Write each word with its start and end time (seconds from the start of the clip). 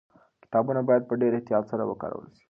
کتابونه 0.43 0.81
باید 0.89 1.03
په 1.09 1.13
ډېر 1.21 1.31
احتیاط 1.35 1.63
سره 1.71 1.83
وکارول 1.89 2.25
سي. 2.33 2.37